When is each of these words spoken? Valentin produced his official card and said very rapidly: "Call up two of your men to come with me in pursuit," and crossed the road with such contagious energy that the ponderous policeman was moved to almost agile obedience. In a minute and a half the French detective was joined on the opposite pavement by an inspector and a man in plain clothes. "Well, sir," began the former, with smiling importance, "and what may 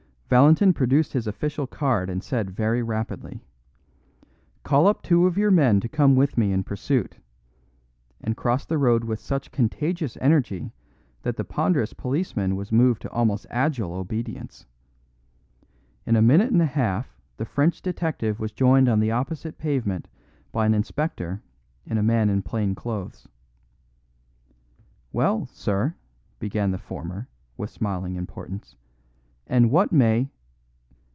Valentin 0.31 0.71
produced 0.71 1.11
his 1.11 1.27
official 1.27 1.67
card 1.67 2.09
and 2.09 2.23
said 2.23 2.49
very 2.49 2.81
rapidly: 2.81 3.43
"Call 4.63 4.87
up 4.87 5.01
two 5.03 5.27
of 5.27 5.37
your 5.37 5.51
men 5.51 5.81
to 5.81 5.89
come 5.89 6.15
with 6.15 6.37
me 6.37 6.53
in 6.53 6.63
pursuit," 6.63 7.17
and 8.21 8.37
crossed 8.37 8.69
the 8.69 8.77
road 8.77 9.03
with 9.03 9.19
such 9.19 9.51
contagious 9.51 10.17
energy 10.21 10.71
that 11.23 11.35
the 11.35 11.43
ponderous 11.43 11.91
policeman 11.91 12.55
was 12.55 12.71
moved 12.71 13.01
to 13.01 13.11
almost 13.11 13.45
agile 13.49 13.91
obedience. 13.91 14.65
In 16.05 16.15
a 16.15 16.21
minute 16.21 16.49
and 16.53 16.61
a 16.61 16.65
half 16.65 17.13
the 17.35 17.43
French 17.43 17.81
detective 17.81 18.39
was 18.39 18.53
joined 18.53 18.87
on 18.87 19.01
the 19.01 19.11
opposite 19.11 19.57
pavement 19.57 20.07
by 20.53 20.65
an 20.65 20.73
inspector 20.73 21.41
and 21.85 21.99
a 21.99 22.03
man 22.03 22.29
in 22.29 22.41
plain 22.41 22.73
clothes. 22.73 23.27
"Well, 25.11 25.45
sir," 25.47 25.95
began 26.39 26.71
the 26.71 26.77
former, 26.77 27.27
with 27.57 27.69
smiling 27.69 28.15
importance, 28.15 28.77
"and 29.47 29.69
what 29.69 29.91
may 29.91 30.29